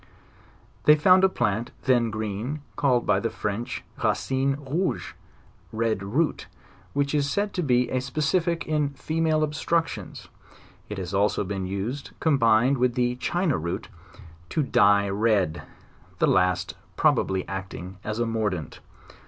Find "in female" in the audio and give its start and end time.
8.65-9.43